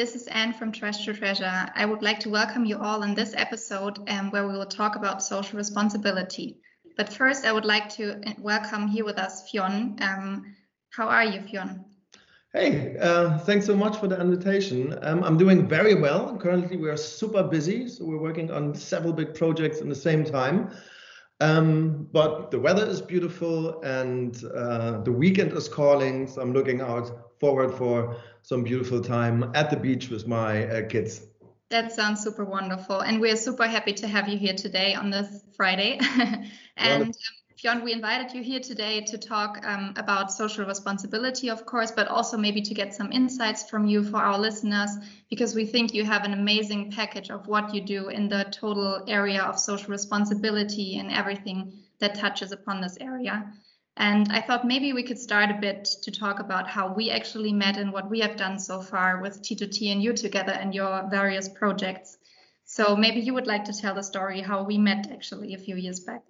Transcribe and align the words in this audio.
This 0.00 0.16
is 0.16 0.28
Anne 0.28 0.54
from 0.54 0.72
Trash 0.72 1.04
to 1.04 1.12
Treasure. 1.12 1.70
I 1.74 1.84
would 1.84 2.00
like 2.00 2.20
to 2.20 2.30
welcome 2.30 2.64
you 2.64 2.78
all 2.78 3.02
in 3.02 3.14
this 3.14 3.34
episode 3.36 3.98
um, 4.08 4.30
where 4.30 4.48
we 4.48 4.54
will 4.54 4.64
talk 4.64 4.96
about 4.96 5.22
social 5.22 5.58
responsibility. 5.58 6.56
But 6.96 7.12
first, 7.12 7.44
I 7.44 7.52
would 7.52 7.66
like 7.66 7.90
to 7.96 8.12
uh, 8.26 8.32
welcome 8.38 8.88
here 8.88 9.04
with 9.04 9.18
us 9.18 9.50
Fionn. 9.50 9.98
Um, 10.00 10.56
how 10.88 11.06
are 11.06 11.24
you, 11.24 11.42
Fionn? 11.42 11.84
Hey, 12.54 12.96
uh, 12.96 13.40
thanks 13.40 13.66
so 13.66 13.76
much 13.76 13.98
for 13.98 14.08
the 14.08 14.18
invitation. 14.18 14.98
Um, 15.02 15.22
I'm 15.22 15.36
doing 15.36 15.68
very 15.68 15.96
well. 15.96 16.34
Currently, 16.38 16.78
we 16.78 16.88
are 16.88 16.96
super 16.96 17.42
busy, 17.42 17.86
so 17.86 18.06
we're 18.06 18.22
working 18.22 18.50
on 18.50 18.74
several 18.74 19.12
big 19.12 19.34
projects 19.34 19.82
at 19.82 19.88
the 19.90 19.94
same 19.94 20.24
time. 20.24 20.70
Um, 21.40 22.08
but 22.10 22.50
the 22.50 22.58
weather 22.58 22.86
is 22.86 23.02
beautiful 23.02 23.82
and 23.82 24.42
uh, 24.54 25.02
the 25.02 25.12
weekend 25.12 25.52
is 25.52 25.68
calling, 25.68 26.26
so 26.26 26.40
I'm 26.40 26.54
looking 26.54 26.80
out 26.80 27.38
forward 27.38 27.74
for 27.74 28.16
some 28.42 28.62
beautiful 28.64 29.00
time 29.00 29.50
at 29.54 29.70
the 29.70 29.76
beach 29.76 30.10
with 30.10 30.26
my 30.26 30.66
uh, 30.66 30.88
kids. 30.88 31.26
That 31.70 31.92
sounds 31.92 32.22
super 32.22 32.44
wonderful. 32.44 33.00
And 33.00 33.20
we're 33.20 33.36
super 33.36 33.66
happy 33.66 33.92
to 33.94 34.08
have 34.08 34.28
you 34.28 34.36
here 34.36 34.54
today 34.54 34.94
on 34.94 35.10
this 35.10 35.28
Friday. 35.56 36.00
and 36.76 37.02
um, 37.04 37.12
Fionn, 37.56 37.84
we 37.84 37.92
invited 37.92 38.34
you 38.34 38.42
here 38.42 38.58
today 38.58 39.02
to 39.02 39.18
talk 39.18 39.60
um, 39.64 39.92
about 39.96 40.32
social 40.32 40.64
responsibility, 40.64 41.50
of 41.50 41.66
course, 41.66 41.90
but 41.90 42.08
also 42.08 42.38
maybe 42.38 42.62
to 42.62 42.74
get 42.74 42.94
some 42.94 43.12
insights 43.12 43.68
from 43.68 43.86
you 43.86 44.02
for 44.02 44.16
our 44.16 44.38
listeners, 44.38 44.90
because 45.28 45.54
we 45.54 45.66
think 45.66 45.92
you 45.92 46.02
have 46.04 46.24
an 46.24 46.32
amazing 46.32 46.90
package 46.90 47.30
of 47.30 47.46
what 47.46 47.74
you 47.74 47.82
do 47.82 48.08
in 48.08 48.28
the 48.28 48.46
total 48.50 49.04
area 49.06 49.42
of 49.42 49.58
social 49.58 49.90
responsibility 49.90 50.98
and 50.98 51.12
everything 51.12 51.72
that 51.98 52.14
touches 52.14 52.50
upon 52.50 52.80
this 52.80 52.96
area. 52.98 53.52
And 54.00 54.32
I 54.32 54.40
thought 54.40 54.66
maybe 54.66 54.94
we 54.94 55.02
could 55.02 55.18
start 55.18 55.50
a 55.50 55.58
bit 55.60 55.84
to 56.04 56.10
talk 56.10 56.40
about 56.40 56.66
how 56.66 56.90
we 56.90 57.10
actually 57.10 57.52
met 57.52 57.76
and 57.76 57.92
what 57.92 58.08
we 58.08 58.20
have 58.20 58.34
done 58.34 58.58
so 58.58 58.80
far 58.80 59.20
with 59.20 59.42
T2T 59.42 59.92
and 59.92 60.02
you 60.02 60.14
together 60.14 60.52
and 60.52 60.74
your 60.74 61.06
various 61.10 61.50
projects. 61.50 62.16
So 62.64 62.96
maybe 62.96 63.20
you 63.20 63.34
would 63.34 63.46
like 63.46 63.66
to 63.66 63.74
tell 63.74 63.94
the 63.94 64.02
story 64.02 64.40
how 64.40 64.62
we 64.62 64.78
met 64.78 65.08
actually 65.12 65.52
a 65.52 65.58
few 65.58 65.76
years 65.76 66.00
back. 66.00 66.22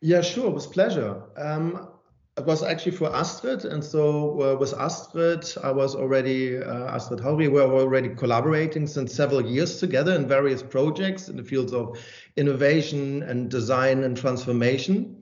Yeah, 0.00 0.22
sure, 0.22 0.48
with 0.48 0.72
pleasure. 0.72 1.22
Um, 1.36 1.90
it 2.38 2.46
was 2.46 2.62
actually 2.62 2.92
for 2.92 3.14
Astrid, 3.14 3.66
and 3.66 3.84
so 3.84 4.40
uh, 4.40 4.56
with 4.56 4.72
Astrid, 4.72 5.44
I 5.62 5.70
was 5.70 5.94
already 5.94 6.56
uh, 6.56 6.94
Astrid 6.94 7.20
Hauri. 7.20 7.48
We 7.48 7.60
were 7.60 7.82
already 7.82 8.08
collaborating 8.08 8.86
since 8.86 9.12
several 9.12 9.44
years 9.44 9.80
together 9.80 10.14
in 10.14 10.26
various 10.26 10.62
projects 10.62 11.28
in 11.28 11.36
the 11.36 11.42
fields 11.42 11.74
of 11.74 11.98
innovation 12.36 13.22
and 13.24 13.50
design 13.50 14.04
and 14.04 14.16
transformation. 14.16 15.17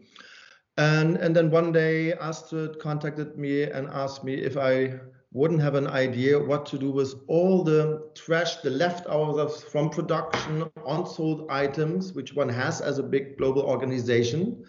And, 0.79 1.17
and 1.17 1.35
then 1.35 1.51
one 1.51 1.73
day, 1.73 2.13
Astrid 2.13 2.79
contacted 2.79 3.39
me 3.39 3.63
and 3.63 3.89
asked 3.89 4.25
me 4.25 4.35
if 4.35 4.57
I 4.57 5.01
wouldn't 5.33 5.61
have 5.61 5.75
an 5.75 5.87
idea 5.87 6.39
what 6.39 6.67
to 6.67 6.79
do 6.79 6.91
with 6.91 7.15
all 7.29 7.63
the 7.63 8.11
trash, 8.15 8.57
the 8.57 8.71
leftovers 8.71 9.63
from 9.63 9.91
production, 9.91 10.65
unsold 10.87 11.47
items, 11.51 12.13
which 12.13 12.35
one 12.35 12.49
has 12.49 12.81
as 12.81 12.99
a 12.99 13.03
big 13.03 13.37
global 13.39 13.63
organization, 13.63 14.65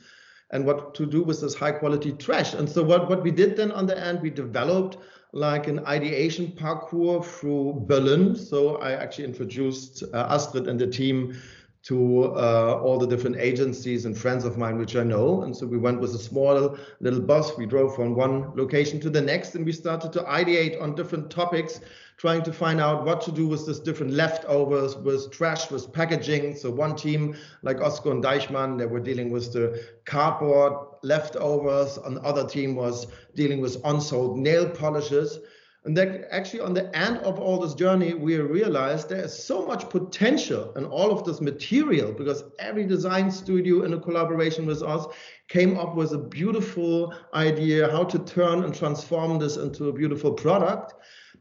and 0.51 0.65
what 0.65 0.95
to 0.95 1.05
do 1.05 1.23
with 1.23 1.41
this 1.41 1.55
high 1.55 1.71
quality 1.71 2.13
trash. 2.13 2.53
And 2.53 2.69
so 2.69 2.83
what, 2.83 3.09
what 3.09 3.21
we 3.23 3.31
did 3.31 3.57
then 3.57 3.71
on 3.71 3.85
the 3.85 3.97
end, 3.97 4.21
we 4.21 4.29
developed 4.29 4.97
like 5.33 5.67
an 5.67 5.85
ideation 5.85 6.53
parkour 6.53 7.23
through 7.23 7.85
Berlin. 7.87 8.35
So 8.35 8.77
I 8.77 8.93
actually 8.93 9.25
introduced 9.25 10.03
uh, 10.13 10.27
Astrid 10.29 10.67
and 10.67 10.79
the 10.79 10.87
team 10.87 11.37
to 11.83 12.25
uh, 12.35 12.81
all 12.83 12.97
the 12.97 13.07
different 13.07 13.37
agencies 13.37 14.05
and 14.05 14.17
friends 14.17 14.43
of 14.43 14.57
mine, 14.57 14.77
which 14.77 14.95
I 14.95 15.03
know. 15.03 15.43
And 15.43 15.55
so 15.55 15.65
we 15.65 15.77
went 15.77 16.01
with 16.01 16.13
a 16.15 16.19
small 16.19 16.77
little 16.99 17.21
bus. 17.21 17.57
We 17.57 17.65
drove 17.65 17.95
from 17.95 18.15
one 18.15 18.51
location 18.55 18.99
to 19.01 19.09
the 19.09 19.21
next, 19.21 19.55
and 19.55 19.65
we 19.65 19.71
started 19.71 20.11
to 20.13 20.19
ideate 20.23 20.81
on 20.81 20.95
different 20.95 21.29
topics, 21.29 21.79
trying 22.17 22.43
to 22.43 22.51
find 22.51 22.81
out 22.81 23.05
what 23.05 23.21
to 23.21 23.31
do 23.31 23.47
with 23.47 23.65
this 23.65 23.79
different 23.79 24.13
leftovers, 24.13 24.95
with 24.97 25.31
trash, 25.31 25.69
with 25.71 25.93
packaging. 25.93 26.55
So 26.55 26.71
one 26.71 26.95
team, 26.95 27.35
like 27.61 27.79
Oscar 27.79 28.11
and 28.11 28.23
Deichmann, 28.23 28.77
they 28.77 28.85
were 28.85 28.99
dealing 28.99 29.29
with 29.29 29.53
the 29.53 29.81
cardboard 30.05 30.73
leftovers. 31.03 31.97
Another 31.97 32.45
team 32.47 32.75
was 32.75 33.07
dealing 33.35 33.61
with 33.61 33.77
unsold 33.85 34.37
nail 34.37 34.69
polishes. 34.69 35.39
And 35.87 35.95
that 35.95 36.27
actually, 36.31 36.59
on 36.59 36.73
the 36.73 36.93
end 36.93 37.19
of 37.19 37.39
all 37.39 37.61
this 37.61 37.73
journey, 37.73 38.13
we 38.13 38.35
realized 38.35 39.07
there 39.07 39.23
is 39.23 39.41
so 39.41 39.65
much 39.65 39.89
potential 39.89 40.73
in 40.75 40.83
all 40.83 41.11
of 41.11 41.23
this 41.23 41.39
material 41.39 42.11
because 42.11 42.43
every 42.59 42.85
design 42.85 43.31
studio 43.31 43.83
in 43.83 43.93
a 43.93 43.97
collaboration 43.97 44.65
with 44.65 44.83
us 44.83 45.05
came 45.47 45.79
up 45.79 45.95
with 45.95 46.11
a 46.11 46.17
beautiful 46.17 47.13
idea 47.33 47.89
how 47.89 48.03
to 48.03 48.19
turn 48.19 48.65
and 48.65 48.75
transform 48.75 49.39
this 49.39 49.55
into 49.55 49.87
a 49.87 49.93
beautiful 49.93 50.33
product. 50.33 50.93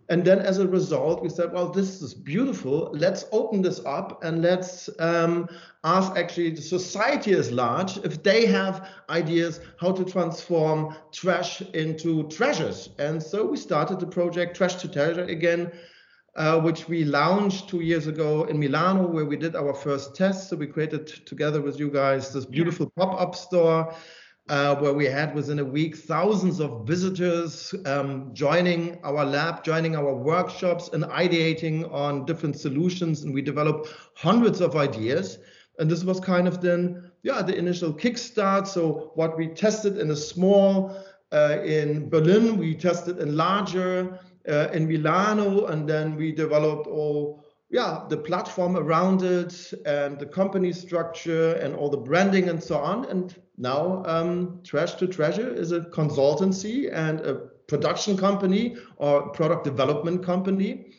And 0.08 0.24
then 0.24 0.38
as 0.38 0.58
a 0.58 0.68
result, 0.68 1.22
we 1.22 1.28
said, 1.28 1.52
well, 1.52 1.68
this 1.68 2.00
is 2.00 2.14
beautiful. 2.14 2.90
Let's 2.92 3.24
open 3.32 3.60
this 3.60 3.80
up 3.84 4.22
and 4.22 4.40
let's 4.40 4.88
um, 5.00 5.48
ask 5.82 6.16
actually 6.16 6.50
the 6.50 6.62
society 6.62 7.32
as 7.32 7.50
large 7.50 7.96
if 7.98 8.22
they 8.22 8.46
have 8.46 8.88
ideas 9.10 9.60
how 9.80 9.92
to 9.92 10.04
transform 10.04 10.94
trash 11.10 11.60
into 11.60 12.28
treasures. 12.28 12.90
And 12.98 13.20
so 13.20 13.44
we 13.46 13.56
started 13.56 13.98
the 13.98 14.06
project 14.06 14.56
Trash 14.56 14.76
to 14.76 14.88
Treasure 14.88 15.24
again, 15.24 15.72
uh, 16.36 16.60
which 16.60 16.86
we 16.86 17.04
launched 17.04 17.68
two 17.68 17.80
years 17.80 18.06
ago 18.06 18.44
in 18.44 18.60
Milano, 18.60 19.08
where 19.08 19.24
we 19.24 19.36
did 19.36 19.56
our 19.56 19.74
first 19.74 20.14
test. 20.14 20.48
So 20.48 20.56
we 20.56 20.68
created 20.68 21.08
together 21.26 21.60
with 21.60 21.80
you 21.80 21.90
guys 21.90 22.32
this 22.32 22.46
beautiful 22.46 22.90
pop-up 22.90 23.34
store 23.34 23.92
uh, 24.48 24.76
where 24.76 24.92
we 24.92 25.06
had 25.06 25.34
within 25.34 25.58
a 25.58 25.64
week 25.64 25.96
thousands 25.96 26.60
of 26.60 26.86
visitors 26.86 27.74
um, 27.84 28.30
joining 28.32 28.98
our 29.02 29.24
lab, 29.24 29.64
joining 29.64 29.96
our 29.96 30.14
workshops, 30.14 30.90
and 30.92 31.04
ideating 31.04 31.92
on 31.92 32.24
different 32.24 32.56
solutions. 32.56 33.22
And 33.22 33.34
we 33.34 33.42
developed 33.42 33.88
hundreds 34.14 34.60
of 34.60 34.76
ideas. 34.76 35.38
And 35.78 35.90
this 35.90 36.04
was 36.04 36.20
kind 36.20 36.46
of 36.46 36.60
then, 36.60 37.10
yeah, 37.22 37.42
the 37.42 37.56
initial 37.56 37.92
kickstart. 37.92 38.66
So 38.66 39.10
what 39.14 39.36
we 39.36 39.48
tested 39.48 39.98
in 39.98 40.10
a 40.10 40.16
small 40.16 40.96
uh, 41.32 41.58
in 41.64 42.08
Berlin, 42.08 42.56
we 42.56 42.74
tested 42.74 43.18
in 43.18 43.36
larger 43.36 44.20
uh, 44.48 44.68
in 44.72 44.86
Milano, 44.86 45.66
and 45.66 45.88
then 45.88 46.14
we 46.14 46.30
developed 46.30 46.86
all 46.86 47.44
yeah, 47.68 48.04
the 48.08 48.16
platform 48.16 48.76
around 48.76 49.22
it 49.22 49.72
and 49.84 50.18
the 50.18 50.26
company 50.26 50.72
structure 50.72 51.54
and 51.54 51.74
all 51.74 51.90
the 51.90 51.96
branding 51.96 52.48
and 52.48 52.62
so 52.62 52.78
on. 52.78 53.06
And 53.06 53.34
now 53.58 54.04
um, 54.06 54.60
Trash 54.62 54.94
to 54.96 55.06
Treasure 55.06 55.52
is 55.52 55.72
a 55.72 55.80
consultancy 55.80 56.92
and 56.92 57.20
a 57.20 57.34
production 57.66 58.16
company 58.16 58.76
or 58.98 59.30
product 59.30 59.64
development 59.64 60.24
company. 60.24 60.92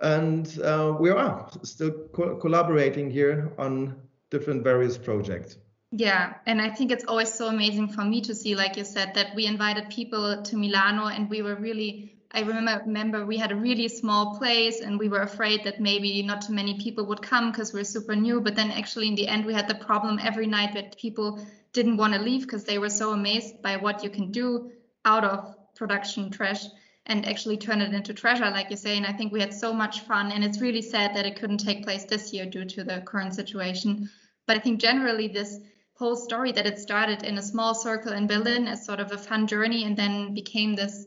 And 0.00 0.58
uh, 0.60 0.94
we 0.98 1.08
are 1.08 1.48
still 1.62 1.92
co 2.12 2.36
collaborating 2.36 3.10
here 3.10 3.52
on 3.58 3.96
different 4.30 4.62
various 4.62 4.98
projects. 4.98 5.56
Yeah, 5.92 6.34
and 6.44 6.60
I 6.60 6.70
think 6.70 6.90
it's 6.90 7.04
always 7.04 7.32
so 7.32 7.46
amazing 7.46 7.88
for 7.88 8.04
me 8.04 8.20
to 8.22 8.34
see, 8.34 8.56
like 8.56 8.76
you 8.76 8.84
said, 8.84 9.14
that 9.14 9.34
we 9.36 9.46
invited 9.46 9.88
people 9.90 10.42
to 10.42 10.56
Milano 10.56 11.06
and 11.06 11.30
we 11.30 11.40
were 11.40 11.54
really 11.54 12.13
I 12.34 12.40
remember, 12.40 12.82
remember 12.84 13.24
we 13.24 13.36
had 13.36 13.52
a 13.52 13.56
really 13.56 13.86
small 13.86 14.36
place 14.36 14.80
and 14.80 14.98
we 14.98 15.08
were 15.08 15.22
afraid 15.22 15.62
that 15.64 15.80
maybe 15.80 16.20
not 16.22 16.42
too 16.42 16.52
many 16.52 16.80
people 16.80 17.06
would 17.06 17.22
come 17.22 17.52
because 17.52 17.72
we're 17.72 17.84
super 17.84 18.16
new. 18.16 18.40
But 18.40 18.56
then 18.56 18.72
actually 18.72 19.06
in 19.06 19.14
the 19.14 19.28
end, 19.28 19.46
we 19.46 19.54
had 19.54 19.68
the 19.68 19.76
problem 19.76 20.18
every 20.20 20.48
night 20.48 20.74
that 20.74 20.98
people 20.98 21.38
didn't 21.72 21.96
want 21.96 22.12
to 22.14 22.20
leave 22.20 22.42
because 22.42 22.64
they 22.64 22.78
were 22.78 22.90
so 22.90 23.12
amazed 23.12 23.62
by 23.62 23.76
what 23.76 24.02
you 24.02 24.10
can 24.10 24.32
do 24.32 24.72
out 25.04 25.22
of 25.24 25.54
production 25.76 26.30
trash 26.30 26.64
and 27.06 27.24
actually 27.24 27.56
turn 27.56 27.80
it 27.80 27.94
into 27.94 28.12
treasure, 28.12 28.50
like 28.50 28.68
you 28.68 28.76
say. 28.76 28.96
And 28.96 29.06
I 29.06 29.12
think 29.12 29.32
we 29.32 29.40
had 29.40 29.54
so 29.54 29.72
much 29.72 30.00
fun. 30.00 30.32
And 30.32 30.42
it's 30.42 30.60
really 30.60 30.82
sad 30.82 31.14
that 31.14 31.26
it 31.26 31.36
couldn't 31.36 31.58
take 31.58 31.84
place 31.84 32.04
this 32.04 32.32
year 32.32 32.46
due 32.46 32.64
to 32.64 32.82
the 32.82 33.00
current 33.02 33.34
situation. 33.34 34.10
But 34.46 34.56
I 34.56 34.60
think 34.60 34.80
generally 34.80 35.28
this 35.28 35.60
whole 35.92 36.16
story 36.16 36.50
that 36.50 36.66
it 36.66 36.80
started 36.80 37.22
in 37.22 37.38
a 37.38 37.42
small 37.42 37.74
circle 37.74 38.12
in 38.12 38.26
Berlin 38.26 38.66
as 38.66 38.84
sort 38.84 38.98
of 38.98 39.12
a 39.12 39.18
fun 39.18 39.46
journey 39.46 39.84
and 39.84 39.96
then 39.96 40.34
became 40.34 40.74
this 40.74 41.06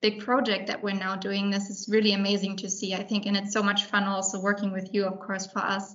big 0.00 0.20
project 0.20 0.68
that 0.68 0.82
we're 0.82 0.94
now 0.94 1.16
doing. 1.16 1.50
This 1.50 1.70
is 1.70 1.88
really 1.90 2.12
amazing 2.12 2.56
to 2.58 2.70
see, 2.70 2.94
I 2.94 3.02
think, 3.02 3.26
and 3.26 3.36
it's 3.36 3.52
so 3.52 3.62
much 3.62 3.84
fun 3.84 4.04
also 4.04 4.40
working 4.40 4.72
with 4.72 4.94
you, 4.94 5.04
of 5.04 5.18
course, 5.20 5.46
for 5.46 5.58
us. 5.60 5.94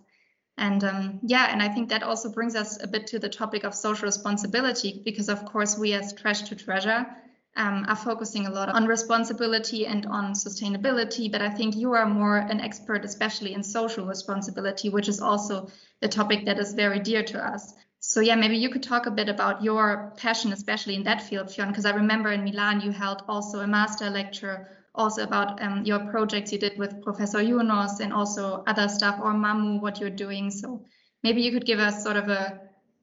And 0.58 0.84
um, 0.84 1.20
yeah, 1.24 1.48
and 1.52 1.64
I 1.64 1.70
think 1.70 1.90
that 1.90 2.04
also 2.04 2.32
brings 2.32 2.56
us 2.56 2.84
a 2.84 2.88
bit 2.88 3.08
to 3.08 3.20
the 3.20 3.30
topic 3.30 3.64
of 3.64 3.74
social 3.74 4.06
responsibility, 4.06 5.02
because 5.04 5.30
of 5.30 5.46
course 5.46 5.78
we 5.78 5.94
as 5.94 6.14
Trash 6.14 6.44
to 6.44 6.56
Treasure 6.56 7.08
um, 7.56 7.86
are 7.88 7.96
focusing 7.96 8.46
a 8.46 8.52
lot 8.52 8.70
on 8.70 8.86
responsibility 8.86 9.86
and 9.88 10.06
on 10.06 10.34
sustainability. 10.34 11.32
But 11.32 11.42
I 11.42 11.50
think 11.50 11.76
you 11.76 11.94
are 11.94 12.06
more 12.06 12.38
an 12.38 12.60
expert, 12.60 13.06
especially 13.06 13.54
in 13.54 13.64
social 13.64 14.06
responsibility, 14.06 14.90
which 14.90 15.08
is 15.08 15.22
also 15.22 15.70
a 16.02 16.08
topic 16.08 16.46
that 16.46 16.60
is 16.60 16.74
very 16.74 17.00
dear 17.00 17.24
to 17.24 17.44
us. 17.44 17.74
So 18.06 18.20
yeah, 18.20 18.36
maybe 18.36 18.58
you 18.58 18.70
could 18.70 18.84
talk 18.84 19.06
a 19.06 19.12
bit 19.12 19.30
about 19.30 19.64
your 19.64 20.14
passion, 20.18 20.52
especially 20.52 20.96
in 20.96 21.04
that 21.04 21.22
field, 21.22 21.50
Fionn, 21.50 21.70
because 21.70 21.86
I 21.86 21.92
remember 21.92 22.34
in 22.34 22.44
Milan 22.44 22.82
you 22.82 22.92
held 22.92 23.24
also 23.30 23.62
a 23.62 23.68
master 23.68 24.10
lecture 24.10 24.68
also 24.94 25.24
about 25.24 25.62
um, 25.64 25.86
your 25.86 26.00
projects 26.12 26.52
you 26.52 26.60
did 26.60 26.78
with 26.78 27.02
Professor 27.02 27.42
Yunus 27.42 28.02
and 28.02 28.12
also 28.12 28.62
other 28.68 28.90
stuff 28.90 29.20
or 29.24 29.32
Mamu, 29.32 29.82
what 29.82 30.02
you're 30.02 30.10
doing. 30.10 30.52
So 30.52 30.86
maybe 31.24 31.42
you 31.42 31.54
could 31.54 31.66
give 31.66 31.80
us 31.80 32.04
sort 32.04 32.18
of 32.18 32.28
a 32.28 32.60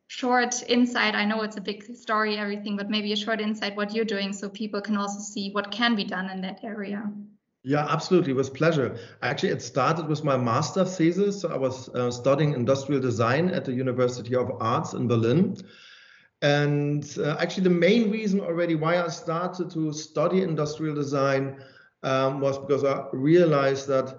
short 0.09 0.63
insight. 0.69 1.15
I 1.15 1.25
know 1.25 1.41
it's 1.45 1.57
a 1.57 1.63
big 1.63 1.83
story, 1.97 2.37
everything, 2.37 2.77
but 2.77 2.91
maybe 2.91 3.15
a 3.15 3.17
short 3.17 3.41
insight 3.41 3.77
what 3.77 3.95
you're 3.95 4.05
doing 4.05 4.35
so 4.35 4.51
people 4.51 4.83
can 4.83 4.99
also 4.99 5.21
see 5.21 5.51
what 5.51 5.71
can 5.71 5.97
be 5.97 6.05
done 6.05 6.29
in 6.29 6.43
that 6.43 6.63
area. 6.63 7.11
Yeah, 7.63 7.87
absolutely. 7.91 8.33
With 8.33 8.55
pleasure. 8.55 8.99
Actually, 9.23 9.51
it 9.51 9.61
started 9.61 10.07
with 10.07 10.25
my 10.25 10.37
master 10.37 10.85
thesis. 10.85 11.43
So 11.43 11.51
I 11.51 11.59
was 11.59 11.91
uh, 11.91 12.11
studying 12.11 12.55
industrial 12.55 13.03
design 13.03 13.51
at 13.51 13.67
the 13.67 13.73
University 13.73 14.35
of 14.35 14.51
Arts 14.61 14.95
in 14.95 15.07
Berlin. 15.07 15.57
And 16.41 17.05
uh, 17.19 17.37
actually, 17.39 17.65
the 17.65 17.71
main 17.71 18.11
reason 18.11 18.41
already 18.41 18.77
why 18.77 19.03
I 19.03 19.09
started 19.09 19.71
to 19.73 19.93
study 19.93 20.43
industrial 20.43 20.95
design 20.95 21.63
um, 22.03 22.41
was 22.41 22.59
because 22.59 22.83
I 22.83 23.05
realized 23.13 23.87
that 23.89 24.17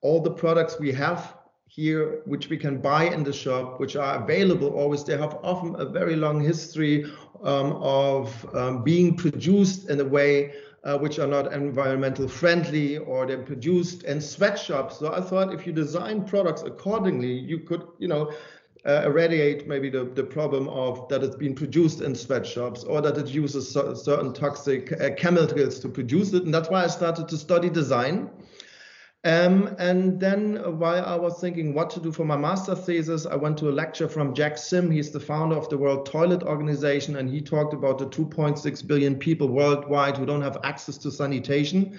all 0.00 0.20
the 0.20 0.30
products 0.30 0.78
we 0.78 0.92
have 0.92 1.34
here, 1.66 2.22
which 2.24 2.48
we 2.50 2.56
can 2.56 2.80
buy 2.80 3.04
in 3.04 3.24
the 3.24 3.32
shop, 3.32 3.80
which 3.80 3.96
are 3.96 4.22
available 4.22 4.68
always, 4.68 5.02
they 5.02 5.16
have 5.16 5.38
often 5.42 5.74
a 5.80 5.84
very 5.84 6.14
long 6.14 6.40
history 6.40 7.04
um, 7.42 7.72
of 7.82 8.54
um, 8.54 8.84
being 8.84 9.16
produced 9.16 9.90
in 9.90 9.98
a 9.98 10.04
way 10.04 10.52
uh, 10.84 10.98
which 10.98 11.18
are 11.18 11.26
not 11.26 11.52
environmental 11.52 12.26
friendly 12.26 12.98
or 12.98 13.26
they're 13.26 13.42
produced 13.42 14.04
in 14.04 14.20
sweatshops. 14.20 14.98
So 14.98 15.12
I 15.12 15.20
thought 15.20 15.52
if 15.52 15.66
you 15.66 15.72
design 15.72 16.24
products 16.24 16.62
accordingly, 16.62 17.32
you 17.32 17.60
could, 17.60 17.86
you 17.98 18.08
know, 18.08 18.32
uh, 18.86 19.02
irradiate 19.04 19.68
maybe 19.68 19.90
the, 19.90 20.04
the 20.04 20.24
problem 20.24 20.66
of 20.68 21.06
that 21.08 21.22
it's 21.22 21.36
been 21.36 21.54
produced 21.54 22.00
in 22.00 22.14
sweatshops 22.14 22.82
or 22.84 23.02
that 23.02 23.18
it 23.18 23.28
uses 23.28 23.70
certain 23.70 24.32
toxic 24.32 24.98
uh, 25.00 25.10
chemicals 25.16 25.78
to 25.80 25.88
produce 25.88 26.32
it. 26.32 26.44
And 26.44 26.54
that's 26.54 26.70
why 26.70 26.84
I 26.84 26.86
started 26.86 27.28
to 27.28 27.36
study 27.36 27.68
design. 27.68 28.30
Um, 29.22 29.76
and 29.78 30.18
then 30.18 30.56
while 30.78 31.04
I 31.04 31.14
was 31.14 31.40
thinking 31.40 31.74
what 31.74 31.90
to 31.90 32.00
do 32.00 32.10
for 32.10 32.24
my 32.24 32.38
master 32.38 32.74
thesis, 32.74 33.26
I 33.26 33.36
went 33.36 33.58
to 33.58 33.68
a 33.68 33.70
lecture 33.72 34.08
from 34.08 34.34
Jack 34.34 34.56
Sim. 34.56 34.90
He's 34.90 35.10
the 35.10 35.20
founder 35.20 35.56
of 35.56 35.68
the 35.68 35.76
World 35.76 36.06
Toilet 36.06 36.42
Organization, 36.42 37.16
and 37.16 37.28
he 37.28 37.42
talked 37.42 37.74
about 37.74 37.98
the 37.98 38.06
2.6 38.06 38.86
billion 38.86 39.16
people 39.16 39.48
worldwide 39.48 40.16
who 40.16 40.24
don't 40.24 40.40
have 40.40 40.56
access 40.64 40.96
to 40.98 41.10
sanitation. 41.10 41.98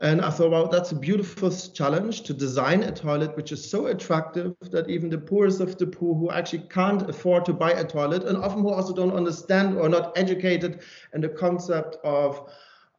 And 0.00 0.20
I 0.20 0.30
thought, 0.30 0.50
well, 0.50 0.68
that's 0.68 0.90
a 0.90 0.96
beautiful 0.96 1.50
challenge 1.50 2.22
to 2.22 2.34
design 2.34 2.82
a 2.84 2.92
toilet 2.92 3.36
which 3.36 3.52
is 3.52 3.68
so 3.68 3.86
attractive 3.86 4.54
that 4.70 4.88
even 4.88 5.10
the 5.10 5.18
poorest 5.18 5.60
of 5.60 5.76
the 5.78 5.86
poor 5.86 6.14
who 6.14 6.30
actually 6.30 6.66
can't 6.70 7.08
afford 7.08 7.44
to 7.46 7.52
buy 7.52 7.72
a 7.72 7.84
toilet 7.84 8.24
and 8.24 8.36
often 8.36 8.62
who 8.62 8.70
also 8.70 8.94
don't 8.94 9.14
understand 9.14 9.76
or 9.76 9.88
not 9.88 10.16
educated 10.16 10.80
in 11.14 11.20
the 11.20 11.28
concept 11.28 11.96
of 12.04 12.48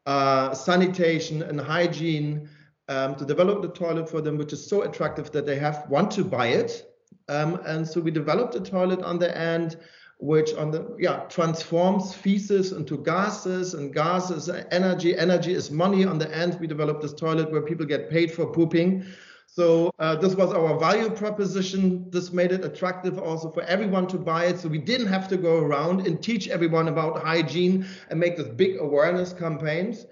uh, 0.06 0.53
sanitation 0.53 1.41
and 1.41 1.59
hygiene 1.59 2.50
um, 2.89 3.15
to 3.15 3.24
develop 3.24 3.62
the 3.62 3.69
toilet 3.69 4.09
for 4.09 4.19
them, 4.19 4.38
which 4.38 4.51
is 4.51 4.68
so 4.68 4.81
attractive 4.81 5.31
that 5.31 5.45
they 5.45 5.57
have 5.57 5.86
want 5.89 6.12
to 6.12 6.25
buy 6.25 6.47
it. 6.47 6.86
Um, 7.30 7.62
and 7.65 7.88
so 7.88 8.01
we 8.01 8.12
developed 8.12 8.56
a 8.56 8.59
toilet 8.59 9.01
on 9.03 9.19
the 9.19 9.36
end 9.38 9.77
which 10.19 10.53
on 10.56 10.69
the 10.69 10.95
yeah 11.00 11.19
transforms 11.30 12.13
feces 12.13 12.74
into 12.74 12.97
gases 12.97 13.74
and 13.74 13.94
gases 13.94 14.50
energy. 14.71 15.18
Energy 15.18 15.53
is 15.53 15.71
money 15.71 16.03
on 16.03 16.18
the 16.18 16.30
end. 16.36 16.59
We 16.59 16.68
developed 16.68 17.01
this 17.01 17.13
toilet 17.13 17.50
where 17.51 17.62
people 17.62 17.86
get 17.86 18.09
paid 18.09 18.31
for 18.31 18.45
pooping. 18.45 19.06
So 19.47 19.92
uh, 19.97 20.15
this 20.15 20.35
was 20.35 20.53
our 20.53 20.77
value 20.77 21.09
proposition. 21.09 22.09
This 22.12 22.31
made 22.31 22.51
it 22.51 22.65
attractive 22.65 23.18
also 23.18 23.50
for 23.50 23.63
everyone 23.63 24.07
to 24.07 24.18
buy 24.18 24.45
it. 24.45 24.59
So 24.59 24.68
we 24.68 24.77
didn't 24.77 25.07
have 25.07 25.27
to 25.30 25.38
go 25.38 25.57
around 25.57 26.06
and 26.06 26.21
teach 26.21 26.50
everyone 26.50 26.89
about 26.89 27.24
hygiene 27.24 27.85
and 28.09 28.19
make 28.19 28.38
this 28.38 28.50
big 28.50 28.77
awareness 28.80 29.33
campaigns 29.33 30.06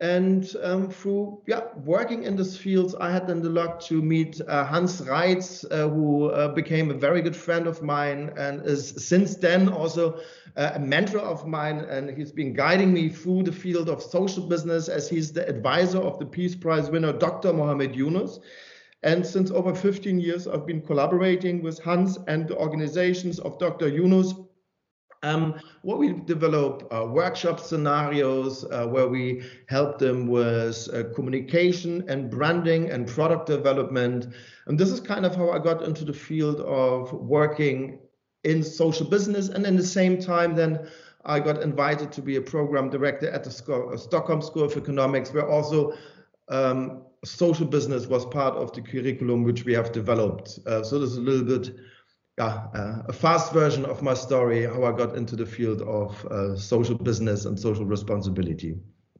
and 0.00 0.56
um, 0.62 0.90
through 0.90 1.40
yeah, 1.46 1.62
working 1.76 2.24
in 2.24 2.34
this 2.34 2.56
field, 2.56 2.96
I 3.00 3.12
had 3.12 3.28
then 3.28 3.40
the 3.42 3.48
luck 3.48 3.78
to 3.82 4.02
meet 4.02 4.40
uh, 4.48 4.64
Hans 4.64 5.00
Reitz, 5.00 5.64
uh, 5.70 5.88
who 5.88 6.30
uh, 6.30 6.48
became 6.48 6.90
a 6.90 6.94
very 6.94 7.22
good 7.22 7.36
friend 7.36 7.68
of 7.68 7.80
mine 7.80 8.32
and 8.36 8.66
is 8.66 9.06
since 9.06 9.36
then 9.36 9.68
also 9.68 10.20
uh, 10.56 10.72
a 10.74 10.80
mentor 10.80 11.20
of 11.20 11.46
mine. 11.46 11.78
And 11.78 12.10
he's 12.10 12.32
been 12.32 12.54
guiding 12.54 12.92
me 12.92 13.08
through 13.08 13.44
the 13.44 13.52
field 13.52 13.88
of 13.88 14.02
social 14.02 14.48
business 14.48 14.88
as 14.88 15.08
he's 15.08 15.32
the 15.32 15.48
advisor 15.48 16.00
of 16.00 16.18
the 16.18 16.26
Peace 16.26 16.56
Prize 16.56 16.90
winner, 16.90 17.12
Dr. 17.12 17.52
Muhammad 17.52 17.94
Yunus. 17.94 18.40
And 19.04 19.24
since 19.24 19.52
over 19.52 19.74
15 19.74 20.18
years, 20.18 20.48
I've 20.48 20.66
been 20.66 20.80
collaborating 20.80 21.62
with 21.62 21.78
Hans 21.78 22.18
and 22.26 22.48
the 22.48 22.56
organizations 22.56 23.38
of 23.38 23.60
Dr. 23.60 23.86
Yunus 23.86 24.34
um, 25.24 25.54
what 25.82 25.98
we 25.98 26.12
develop 26.12 26.86
uh, 26.92 27.06
workshop 27.06 27.58
scenarios 27.58 28.64
uh, 28.64 28.86
where 28.86 29.08
we 29.08 29.42
help 29.68 29.98
them 29.98 30.26
with 30.26 30.88
uh, 30.92 31.04
communication 31.14 32.04
and 32.08 32.30
branding 32.30 32.90
and 32.90 33.08
product 33.08 33.46
development. 33.46 34.28
And 34.66 34.78
this 34.78 34.90
is 34.90 35.00
kind 35.00 35.24
of 35.24 35.34
how 35.34 35.50
I 35.50 35.58
got 35.58 35.82
into 35.82 36.04
the 36.04 36.12
field 36.12 36.60
of 36.60 37.12
working 37.12 37.98
in 38.44 38.62
social 38.62 39.06
business. 39.08 39.48
And 39.48 39.66
in 39.66 39.76
the 39.76 39.86
same 39.86 40.20
time, 40.20 40.54
then 40.54 40.86
I 41.24 41.40
got 41.40 41.62
invited 41.62 42.12
to 42.12 42.22
be 42.22 42.36
a 42.36 42.42
program 42.42 42.90
director 42.90 43.30
at 43.30 43.44
the 43.44 43.50
uh, 43.50 43.96
Stockholm 43.96 44.42
School 44.42 44.64
of 44.64 44.76
Economics, 44.76 45.32
where 45.32 45.48
also 45.48 45.94
um, 46.48 47.02
social 47.24 47.66
business 47.66 48.06
was 48.06 48.26
part 48.26 48.54
of 48.54 48.72
the 48.74 48.82
curriculum 48.82 49.42
which 49.42 49.64
we 49.64 49.72
have 49.72 49.90
developed. 49.92 50.58
Uh, 50.66 50.82
so 50.82 50.98
there's 50.98 51.16
a 51.16 51.20
little 51.22 51.44
bit 51.44 51.74
yeah, 52.38 52.66
uh, 52.74 53.02
a 53.06 53.12
fast 53.12 53.52
version 53.52 53.84
of 53.84 54.02
my 54.02 54.14
story, 54.14 54.64
how 54.64 54.84
I 54.84 54.92
got 54.92 55.16
into 55.16 55.36
the 55.36 55.46
field 55.46 55.82
of 55.82 56.24
uh, 56.26 56.56
social 56.56 56.96
business 56.96 57.44
and 57.44 57.58
social 57.58 57.84
responsibility. 57.84 58.76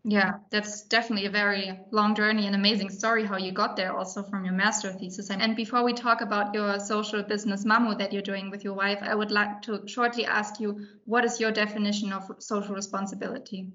Yeah, 0.07 0.33
that's 0.51 0.83
definitely 0.83 1.27
a 1.27 1.31
very 1.31 1.81
long 1.91 2.15
journey 2.15 2.47
and 2.47 2.55
amazing 2.55 2.91
story 2.91 3.25
how 3.25 3.39
you 3.39 3.53
got 3.53 3.75
there 3.75 3.97
also 3.97 4.23
from 4.23 4.45
your 4.45 4.53
master 4.53 4.93
thesis. 4.93 5.31
And 5.31 5.57
before 5.57 5.83
we 5.83 5.95
talk 5.95 6.21
about 6.21 6.55
your 6.55 6.79
social 6.79 7.23
business 7.23 7.65
MAMU 7.65 7.97
that 7.99 8.13
you're 8.13 8.21
doing 8.21 8.51
with 8.51 8.65
your 8.65 8.75
wife, 8.75 8.99
I 9.01 9.15
would 9.15 9.31
like 9.31 9.63
to 9.63 9.87
shortly 9.87 10.27
ask 10.27 10.61
you 10.61 10.87
what 11.07 11.25
is 11.25 11.41
your 11.41 11.53
definition 11.53 12.13
of 12.13 12.31
social 12.39 12.75
responsibility? 12.75 13.73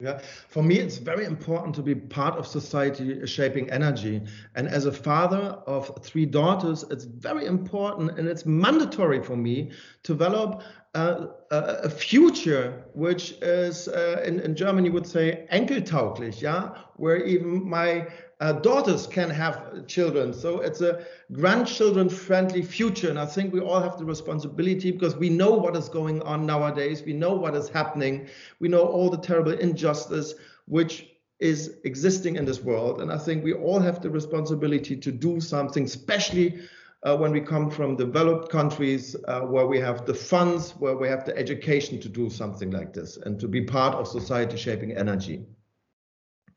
Yeah, 0.00 0.20
for 0.48 0.62
me, 0.62 0.78
it's 0.78 0.98
very 0.98 1.24
important 1.24 1.74
to 1.74 1.82
be 1.82 1.92
part 1.92 2.38
of 2.38 2.46
society 2.46 3.26
shaping 3.26 3.68
energy. 3.70 4.22
And 4.54 4.68
as 4.68 4.86
a 4.86 4.92
father 4.92 5.58
of 5.66 5.90
three 6.04 6.24
daughters, 6.24 6.84
it's 6.88 7.02
very 7.02 7.46
important 7.46 8.16
and 8.16 8.28
it's 8.28 8.46
mandatory 8.46 9.20
for 9.20 9.36
me 9.36 9.72
to 10.04 10.12
develop 10.12 10.62
a, 10.94 11.28
a 11.50 11.90
future 11.90 12.84
which 12.94 13.32
is, 13.42 13.88
uh, 13.88 14.22
in, 14.24 14.38
in 14.38 14.54
Germany, 14.54 14.88
would 14.88 15.06
say 15.06 15.48
enkeltauglich, 15.52 16.40
yeah, 16.40 16.70
where 16.94 17.16
even 17.24 17.68
my 17.68 18.06
uh, 18.40 18.52
daughters 18.52 19.06
can 19.06 19.28
have 19.30 19.86
children. 19.86 20.32
So 20.32 20.60
it's 20.60 20.80
a 20.80 21.04
grandchildren 21.32 22.08
friendly 22.08 22.62
future. 22.62 23.10
And 23.10 23.18
I 23.18 23.26
think 23.26 23.52
we 23.52 23.60
all 23.60 23.80
have 23.80 23.98
the 23.98 24.04
responsibility 24.04 24.92
because 24.92 25.16
we 25.16 25.28
know 25.28 25.50
what 25.50 25.76
is 25.76 25.88
going 25.88 26.22
on 26.22 26.46
nowadays. 26.46 27.02
We 27.02 27.14
know 27.14 27.34
what 27.34 27.56
is 27.56 27.68
happening. 27.68 28.28
We 28.60 28.68
know 28.68 28.82
all 28.82 29.10
the 29.10 29.18
terrible 29.18 29.52
injustice 29.52 30.34
which 30.66 31.08
is 31.40 31.76
existing 31.84 32.36
in 32.36 32.44
this 32.44 32.60
world. 32.62 33.00
And 33.00 33.10
I 33.10 33.18
think 33.18 33.42
we 33.42 33.54
all 33.54 33.80
have 33.80 34.00
the 34.00 34.10
responsibility 34.10 34.96
to 34.96 35.10
do 35.10 35.40
something, 35.40 35.84
especially 35.84 36.60
uh, 37.04 37.16
when 37.16 37.32
we 37.32 37.40
come 37.40 37.70
from 37.70 37.96
developed 37.96 38.50
countries 38.50 39.16
uh, 39.26 39.40
where 39.42 39.66
we 39.66 39.78
have 39.78 40.04
the 40.04 40.14
funds, 40.14 40.72
where 40.72 40.96
we 40.96 41.08
have 41.08 41.24
the 41.24 41.36
education 41.36 42.00
to 42.00 42.08
do 42.08 42.28
something 42.28 42.70
like 42.70 42.92
this 42.92 43.16
and 43.16 43.38
to 43.40 43.48
be 43.48 43.62
part 43.62 43.94
of 43.94 44.06
society 44.06 44.56
shaping 44.56 44.92
energy. 44.92 45.44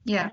Yeah, 0.04 0.32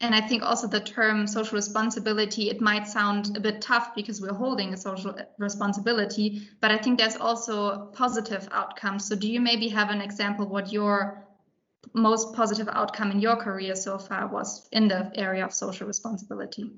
and 0.00 0.14
I 0.14 0.20
think 0.20 0.42
also 0.42 0.66
the 0.66 0.80
term 0.80 1.26
social 1.26 1.56
responsibility, 1.56 2.50
it 2.50 2.60
might 2.60 2.86
sound 2.86 3.36
a 3.36 3.40
bit 3.40 3.62
tough 3.62 3.94
because 3.94 4.20
we're 4.20 4.34
holding 4.34 4.74
a 4.74 4.76
social 4.76 5.16
responsibility, 5.38 6.48
but 6.60 6.70
I 6.70 6.76
think 6.76 6.98
there's 6.98 7.16
also 7.16 7.86
positive 7.94 8.46
outcomes. 8.52 9.08
So 9.08 9.16
do 9.16 9.26
you 9.26 9.40
maybe 9.40 9.68
have 9.68 9.90
an 9.90 10.02
example 10.02 10.46
what 10.46 10.70
your 10.70 11.26
most 11.94 12.34
positive 12.34 12.68
outcome 12.70 13.10
in 13.10 13.20
your 13.20 13.36
career 13.36 13.74
so 13.74 13.96
far 13.96 14.26
was 14.26 14.68
in 14.70 14.88
the 14.88 15.10
area 15.14 15.44
of 15.44 15.54
social 15.54 15.86
responsibility? 15.86 16.70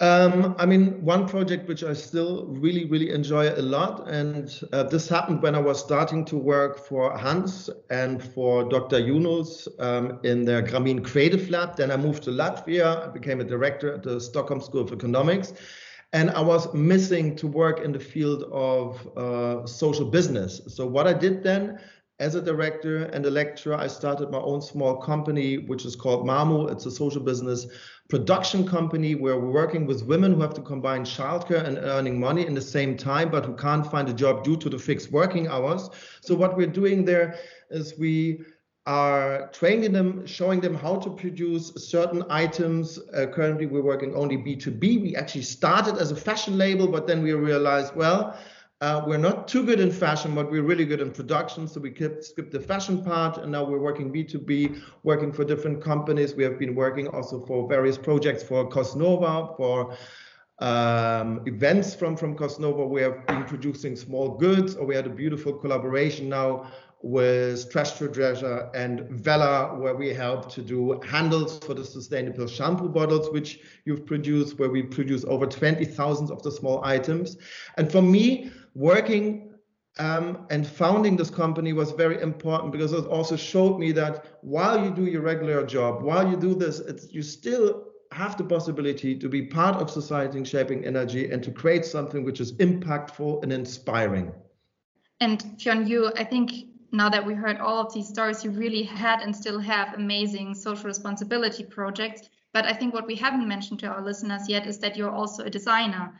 Um, 0.00 0.56
I 0.58 0.64
mean, 0.64 1.04
one 1.04 1.28
project 1.28 1.68
which 1.68 1.84
I 1.84 1.92
still 1.92 2.46
really, 2.46 2.86
really 2.86 3.10
enjoy 3.10 3.50
a 3.50 3.60
lot, 3.60 4.08
and 4.08 4.50
uh, 4.72 4.84
this 4.84 5.10
happened 5.10 5.42
when 5.42 5.54
I 5.54 5.58
was 5.58 5.78
starting 5.78 6.24
to 6.26 6.36
work 6.38 6.86
for 6.86 7.16
Hans 7.18 7.68
and 7.90 8.22
for 8.22 8.66
Dr. 8.66 8.98
Yunus 8.98 9.68
um, 9.78 10.18
in 10.24 10.46
their 10.46 10.62
Grameen 10.62 11.04
Creative 11.04 11.50
Lab. 11.50 11.76
Then 11.76 11.90
I 11.90 11.98
moved 11.98 12.22
to 12.22 12.30
Latvia. 12.30 13.08
I 13.08 13.12
became 13.12 13.40
a 13.40 13.44
director 13.44 13.92
at 13.92 14.02
the 14.02 14.18
Stockholm 14.18 14.62
School 14.62 14.80
of 14.80 14.92
Economics. 14.92 15.52
And 16.14 16.30
I 16.30 16.40
was 16.40 16.72
missing 16.72 17.36
to 17.36 17.46
work 17.46 17.80
in 17.80 17.92
the 17.92 18.00
field 18.00 18.44
of 18.50 19.06
uh, 19.18 19.66
social 19.66 20.06
business. 20.06 20.62
So, 20.66 20.86
what 20.86 21.06
I 21.06 21.12
did 21.12 21.42
then 21.42 21.78
as 22.20 22.34
a 22.34 22.42
director 22.42 23.04
and 23.04 23.24
a 23.24 23.30
lecturer, 23.30 23.74
I 23.74 23.86
started 23.86 24.30
my 24.30 24.38
own 24.38 24.60
small 24.60 24.96
company, 24.96 25.56
which 25.56 25.86
is 25.86 25.96
called 25.96 26.26
MAMU. 26.26 26.70
It's 26.70 26.84
a 26.84 26.90
social 26.90 27.22
business 27.22 27.66
production 28.10 28.66
company 28.68 29.14
where 29.14 29.38
we're 29.38 29.50
working 29.50 29.86
with 29.86 30.04
women 30.04 30.34
who 30.34 30.42
have 30.42 30.52
to 30.54 30.60
combine 30.60 31.02
childcare 31.04 31.64
and 31.64 31.78
earning 31.78 32.20
money 32.20 32.46
in 32.46 32.54
the 32.54 32.60
same 32.60 32.96
time, 32.96 33.30
but 33.30 33.46
who 33.46 33.54
can't 33.54 33.90
find 33.90 34.08
a 34.08 34.12
job 34.12 34.44
due 34.44 34.56
to 34.58 34.68
the 34.68 34.78
fixed 34.78 35.10
working 35.10 35.48
hours. 35.48 35.88
So 36.20 36.34
what 36.34 36.56
we're 36.56 36.66
doing 36.66 37.06
there 37.06 37.38
is 37.70 37.98
we 37.98 38.44
are 38.84 39.48
training 39.52 39.92
them, 39.92 40.26
showing 40.26 40.60
them 40.60 40.74
how 40.74 40.96
to 40.96 41.10
produce 41.10 41.72
certain 41.76 42.24
items. 42.28 42.98
Uh, 43.14 43.26
currently, 43.26 43.64
we're 43.66 43.82
working 43.82 44.14
only 44.14 44.36
B2B. 44.36 45.00
We 45.00 45.16
actually 45.16 45.42
started 45.42 45.96
as 45.96 46.10
a 46.10 46.16
fashion 46.16 46.58
label, 46.58 46.86
but 46.88 47.06
then 47.06 47.22
we 47.22 47.32
realized, 47.32 47.94
well, 47.94 48.36
Uh, 48.80 49.04
we're 49.06 49.18
not 49.18 49.46
too 49.46 49.62
good 49.62 49.78
in 49.78 49.90
fashion, 49.90 50.34
but 50.34 50.50
we're 50.50 50.62
really 50.62 50.86
good 50.86 51.02
in 51.02 51.10
production. 51.10 51.68
So 51.68 51.80
we 51.80 51.94
skip 51.94 52.50
the 52.50 52.60
fashion 52.60 53.04
part, 53.04 53.36
and 53.36 53.52
now 53.52 53.62
we're 53.62 53.78
working 53.78 54.10
B2B, 54.10 54.80
working 55.02 55.32
for 55.32 55.44
different 55.44 55.82
companies. 55.82 56.34
We 56.34 56.44
have 56.44 56.58
been 56.58 56.74
working 56.74 57.06
also 57.08 57.44
for 57.44 57.68
various 57.68 57.98
projects 57.98 58.42
for 58.42 58.70
Cosnova, 58.70 59.54
for 59.58 59.94
um, 60.60 61.42
events 61.46 61.94
from 61.94 62.16
from 62.16 62.34
Cosnova. 62.34 62.88
We 62.88 63.02
have 63.02 63.26
been 63.26 63.44
producing 63.44 63.96
small 63.96 64.38
goods, 64.38 64.76
or 64.76 64.86
we 64.86 64.94
had 64.94 65.06
a 65.06 65.10
beautiful 65.10 65.52
collaboration 65.52 66.30
now 66.30 66.70
with 67.02 67.70
Trash 67.70 67.92
to 67.98 68.08
Treasure 68.08 68.70
and 68.74 69.00
Wella, 69.24 69.78
where 69.78 69.94
we 69.94 70.08
help 70.08 70.50
to 70.52 70.62
do 70.62 71.00
handles 71.00 71.58
for 71.60 71.74
the 71.74 71.84
sustainable 71.84 72.46
shampoo 72.46 72.88
bottles, 72.88 73.30
which 73.30 73.60
you've 73.84 74.04
produced, 74.04 74.58
where 74.58 74.68
we 74.68 74.82
produce 74.82 75.24
over 75.24 75.46
20,000 75.46 76.30
of 76.30 76.42
the 76.42 76.52
small 76.52 76.84
items. 76.84 77.38
And 77.78 77.90
for 77.90 78.02
me, 78.02 78.50
working 78.74 79.50
um, 79.98 80.46
and 80.50 80.66
founding 80.66 81.16
this 81.16 81.30
company 81.30 81.72
was 81.72 81.92
very 81.92 82.20
important 82.22 82.72
because 82.72 82.92
it 82.92 83.06
also 83.06 83.36
showed 83.36 83.78
me 83.78 83.92
that 83.92 84.38
while 84.42 84.82
you 84.82 84.90
do 84.90 85.06
your 85.06 85.22
regular 85.22 85.66
job, 85.66 86.02
while 86.02 86.28
you 86.28 86.36
do 86.36 86.54
this, 86.54 86.80
you 87.10 87.22
still 87.22 87.84
have 88.12 88.36
the 88.36 88.44
possibility 88.44 89.16
to 89.16 89.28
be 89.28 89.42
part 89.42 89.76
of 89.76 89.90
society 89.90 90.42
shaping 90.44 90.84
energy 90.84 91.30
and 91.30 91.42
to 91.44 91.50
create 91.50 91.84
something 91.84 92.24
which 92.24 92.40
is 92.40 92.52
impactful 92.54 93.42
and 93.42 93.52
inspiring. 93.52 94.32
And 95.20 95.60
Fionn, 95.60 95.86
you, 95.86 96.10
I 96.16 96.24
think 96.24 96.52
now 96.92 97.08
that 97.08 97.24
we 97.24 97.34
heard 97.34 97.58
all 97.58 97.78
of 97.78 97.92
these 97.94 98.08
stories, 98.08 98.42
you 98.42 98.50
really 98.50 98.82
had 98.82 99.20
and 99.20 99.34
still 99.34 99.60
have 99.60 99.94
amazing 99.94 100.54
social 100.54 100.86
responsibility 100.86 101.64
projects. 101.64 102.28
But 102.52 102.64
I 102.64 102.72
think 102.72 102.94
what 102.94 103.06
we 103.06 103.14
haven't 103.14 103.46
mentioned 103.46 103.80
to 103.80 103.86
our 103.86 104.02
listeners 104.02 104.48
yet 104.48 104.66
is 104.66 104.78
that 104.78 104.96
you're 104.96 105.10
also 105.10 105.44
a 105.44 105.50
designer. 105.50 106.12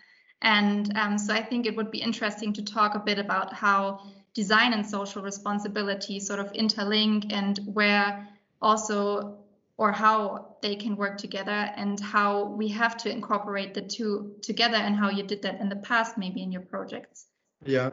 And 0.43 0.97
um, 0.97 1.19
so 1.19 1.35
I 1.35 1.43
think 1.43 1.67
it 1.67 1.77
would 1.77 1.91
be 1.91 2.01
interesting 2.01 2.53
to 2.55 2.65
talk 2.65 2.95
a 2.95 2.99
bit 2.99 3.19
about 3.19 3.53
how 3.53 4.01
design 4.35 4.73
and 4.73 4.87
social 4.87 5.23
responsibility 5.23 6.21
sort 6.21 6.41
of 6.41 6.53
interlink 6.53 7.33
and 7.33 7.59
where 7.73 8.29
also 8.63 9.37
or 9.77 9.93
how 9.93 10.57
they 10.61 10.77
can 10.77 10.95
work 10.95 11.17
together 11.17 11.73
and 11.77 11.99
how 11.99 12.45
we 12.45 12.69
have 12.69 12.97
to 12.99 13.11
incorporate 13.11 13.75
the 13.75 13.81
two 13.81 14.35
together 14.43 14.77
and 14.77 14.95
how 14.95 15.09
you 15.09 15.23
did 15.23 15.43
that 15.43 15.59
in 15.61 15.69
the 15.69 15.77
past 15.77 16.19
maybe 16.19 16.43
in 16.43 16.53
your 16.53 16.61
projects 16.61 17.27
yeah 17.65 17.91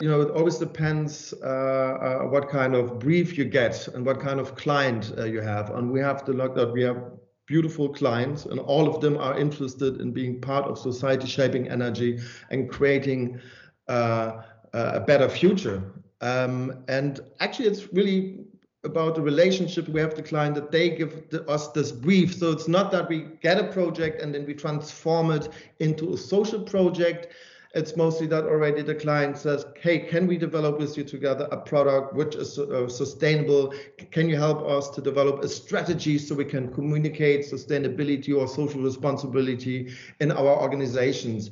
you 0.00 0.08
know, 0.08 0.20
it 0.20 0.30
always 0.30 0.58
depends 0.58 1.34
uh, 1.42 1.46
uh, 1.46 2.18
what 2.28 2.48
kind 2.48 2.74
of 2.74 2.98
brief 2.98 3.36
you 3.36 3.44
get 3.44 3.88
and 3.88 4.06
what 4.06 4.20
kind 4.20 4.38
of 4.38 4.54
client 4.54 5.12
uh, 5.18 5.24
you 5.24 5.40
have. 5.40 5.70
And 5.70 5.90
we 5.90 6.00
have 6.00 6.24
to 6.26 6.32
look 6.32 6.54
that 6.54 6.72
we 6.72 6.82
have 6.82 7.02
beautiful 7.48 7.88
clients, 7.88 8.44
and 8.44 8.60
all 8.60 8.86
of 8.86 9.00
them 9.00 9.16
are 9.16 9.38
interested 9.38 10.00
in 10.00 10.12
being 10.12 10.40
part 10.40 10.66
of 10.66 10.78
society 10.78 11.26
shaping 11.26 11.68
energy 11.68 12.20
and 12.50 12.70
creating 12.70 13.40
uh, 13.88 14.42
a 14.74 15.00
better 15.00 15.28
future. 15.28 15.82
Um, 16.20 16.84
and 16.88 17.20
actually, 17.40 17.68
it's 17.68 17.92
really 17.92 18.44
about 18.84 19.14
the 19.14 19.22
relationship 19.22 19.88
we 19.88 20.00
have 20.00 20.14
the 20.14 20.22
client 20.22 20.54
that 20.54 20.70
they 20.70 20.90
give 20.90 21.28
the, 21.30 21.44
us 21.50 21.68
this 21.72 21.90
brief 21.90 22.32
so 22.34 22.52
it's 22.52 22.68
not 22.68 22.92
that 22.92 23.08
we 23.08 23.26
get 23.42 23.58
a 23.58 23.72
project 23.72 24.22
and 24.22 24.32
then 24.32 24.46
we 24.46 24.54
transform 24.54 25.32
it 25.32 25.48
into 25.80 26.14
a 26.14 26.16
social 26.16 26.60
project 26.60 27.34
it's 27.74 27.96
mostly 27.96 28.26
that 28.28 28.44
already 28.44 28.82
the 28.82 28.94
client 28.94 29.36
says, 29.36 29.66
hey, 29.78 29.98
can 29.98 30.26
we 30.26 30.38
develop 30.38 30.78
with 30.78 30.96
you 30.96 31.04
together 31.04 31.48
a 31.52 31.56
product 31.58 32.14
which 32.14 32.34
is 32.34 32.58
uh, 32.58 32.88
sustainable? 32.88 33.74
Can 34.10 34.28
you 34.28 34.36
help 34.36 34.66
us 34.66 34.88
to 34.90 35.02
develop 35.02 35.44
a 35.44 35.48
strategy 35.48 36.16
so 36.16 36.34
we 36.34 36.46
can 36.46 36.72
communicate 36.72 37.44
sustainability 37.44 38.34
or 38.34 38.48
social 38.48 38.80
responsibility 38.80 39.92
in 40.20 40.32
our 40.32 40.62
organizations? 40.62 41.50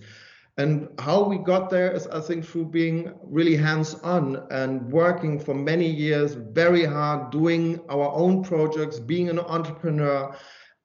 And 0.58 0.88
how 0.98 1.22
we 1.22 1.36
got 1.36 1.68
there 1.68 1.92
is, 1.92 2.06
I 2.06 2.20
think, 2.20 2.46
through 2.46 2.66
being 2.66 3.12
really 3.22 3.56
hands 3.56 3.92
on 3.96 4.46
and 4.50 4.90
working 4.90 5.38
for 5.38 5.54
many 5.54 5.86
years 5.86 6.32
very 6.32 6.86
hard, 6.86 7.30
doing 7.30 7.78
our 7.90 8.10
own 8.14 8.42
projects, 8.42 8.98
being 8.98 9.28
an 9.28 9.38
entrepreneur, 9.38 10.34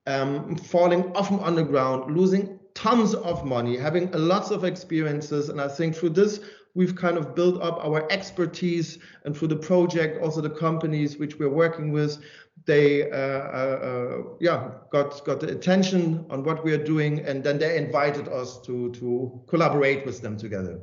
um, 0.07 0.57
falling 0.57 1.15
often 1.15 1.39
on 1.39 1.55
the 1.55 1.63
ground, 1.63 2.13
losing 2.13 2.59
tons 2.81 3.13
of 3.13 3.45
money, 3.45 3.77
having 3.77 4.11
lots 4.11 4.49
of 4.49 4.63
experiences. 4.63 5.49
And 5.49 5.61
I 5.61 5.67
think 5.67 5.95
through 5.95 6.09
this, 6.09 6.39
we've 6.73 6.95
kind 6.95 7.17
of 7.17 7.35
built 7.35 7.61
up 7.61 7.83
our 7.85 8.11
expertise 8.11 8.97
and 9.23 9.37
through 9.37 9.49
the 9.49 9.55
project, 9.55 10.21
also 10.23 10.41
the 10.41 10.49
companies 10.49 11.17
which 11.17 11.37
we're 11.37 11.49
working 11.49 11.91
with, 11.91 12.17
they 12.65 13.09
uh, 13.09 13.15
uh, 13.15 13.79
uh, 13.81 14.17
yeah 14.39 14.69
got 14.91 15.23
got 15.25 15.39
the 15.39 15.49
attention 15.49 16.25
on 16.29 16.43
what 16.43 16.63
we 16.63 16.71
are 16.73 16.83
doing, 16.83 17.19
and 17.19 17.43
then 17.43 17.57
they 17.57 17.77
invited 17.77 18.27
us 18.27 18.61
to 18.61 18.91
to 18.91 19.41
collaborate 19.47 20.05
with 20.05 20.21
them 20.21 20.37
together. 20.37 20.79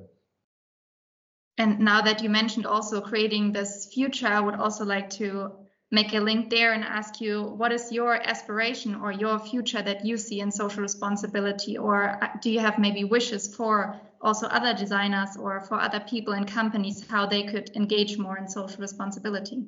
And 1.56 1.80
now 1.80 2.00
that 2.02 2.22
you 2.22 2.30
mentioned 2.30 2.66
also 2.66 3.00
creating 3.00 3.52
this 3.52 3.88
future, 3.92 4.26
I 4.26 4.40
would 4.40 4.54
also 4.54 4.84
like 4.84 5.10
to 5.10 5.52
make 5.90 6.12
a 6.14 6.20
link 6.20 6.50
there 6.50 6.72
and 6.72 6.84
ask 6.84 7.20
you 7.20 7.42
what 7.42 7.72
is 7.72 7.90
your 7.90 8.14
aspiration 8.14 8.94
or 8.94 9.12
your 9.12 9.38
future 9.38 9.82
that 9.82 10.04
you 10.04 10.16
see 10.16 10.40
in 10.40 10.50
social 10.50 10.82
responsibility? 10.82 11.78
Or 11.78 12.22
uh, 12.22 12.28
do 12.42 12.50
you 12.50 12.60
have 12.60 12.78
maybe 12.78 13.04
wishes 13.04 13.54
for 13.54 13.98
also 14.20 14.46
other 14.48 14.74
designers 14.74 15.36
or 15.36 15.60
for 15.60 15.80
other 15.80 16.00
people 16.00 16.34
and 16.34 16.46
companies 16.46 17.06
how 17.08 17.26
they 17.26 17.44
could 17.44 17.70
engage 17.76 18.18
more 18.18 18.36
in 18.36 18.48
social 18.48 18.80
responsibility? 18.80 19.64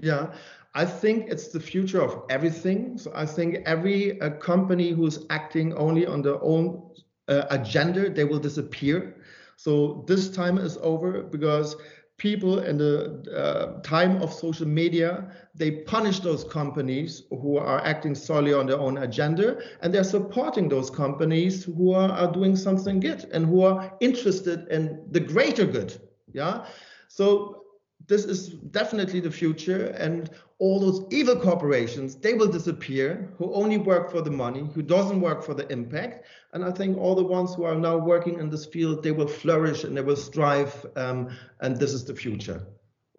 Yeah 0.00 0.32
i 0.74 0.84
think 0.84 1.28
it's 1.28 1.48
the 1.48 1.60
future 1.60 2.02
of 2.02 2.22
everything. 2.30 2.98
So 2.98 3.10
i 3.14 3.26
think 3.26 3.56
every 3.66 4.20
uh, 4.20 4.30
company 4.30 4.90
who's 4.90 5.26
acting 5.30 5.72
only 5.74 6.06
on 6.06 6.22
their 6.22 6.42
own 6.42 6.90
uh, 7.28 7.44
agenda 7.50 8.10
they 8.10 8.24
will 8.24 8.38
disappear. 8.38 9.16
So 9.56 10.04
this 10.06 10.30
time 10.30 10.56
is 10.58 10.78
over 10.82 11.22
because 11.22 11.76
people 12.18 12.58
in 12.58 12.76
the 12.76 13.24
uh, 13.34 13.80
time 13.82 14.20
of 14.20 14.32
social 14.32 14.66
media, 14.66 15.32
they 15.54 15.70
punish 15.70 16.20
those 16.20 16.44
companies 16.44 17.22
who 17.30 17.56
are 17.56 17.80
acting 17.84 18.14
solely 18.14 18.52
on 18.52 18.66
their 18.66 18.78
own 18.78 18.98
agenda, 18.98 19.58
and 19.80 19.94
they're 19.94 20.04
supporting 20.04 20.68
those 20.68 20.90
companies 20.90 21.64
who 21.64 21.92
are, 21.92 22.10
are 22.10 22.32
doing 22.32 22.56
something 22.56 23.00
good 23.00 23.24
and 23.32 23.46
who 23.46 23.62
are 23.62 23.92
interested 24.00 24.68
in 24.68 25.00
the 25.12 25.20
greater 25.20 25.64
good. 25.64 25.96
Yeah. 26.32 26.66
So 27.08 27.64
this 28.06 28.24
is 28.24 28.48
definitely 28.48 29.20
the 29.20 29.30
future 29.30 29.86
and 29.88 30.30
all 30.58 30.80
those 30.80 31.04
evil 31.10 31.36
corporations 31.36 32.16
they 32.16 32.34
will 32.34 32.48
disappear 32.48 33.28
who 33.36 33.52
only 33.52 33.76
work 33.76 34.10
for 34.10 34.22
the 34.22 34.30
money 34.30 34.68
who 34.74 34.82
doesn't 34.82 35.20
work 35.20 35.42
for 35.42 35.54
the 35.54 35.70
impact. 35.72 36.26
And 36.52 36.64
i 36.64 36.70
think 36.70 36.96
all 36.96 37.14
the 37.14 37.24
ones 37.24 37.54
who 37.54 37.64
are 37.64 37.74
now 37.74 37.96
working 37.96 38.38
in 38.38 38.50
this 38.50 38.66
field 38.66 39.02
they 39.02 39.12
will 39.12 39.28
flourish 39.28 39.84
and 39.84 39.96
they 39.96 40.02
will 40.02 40.16
strive 40.16 40.86
um, 40.96 41.36
and 41.60 41.76
this 41.76 41.92
is 41.92 42.04
the 42.04 42.14
future. 42.14 42.66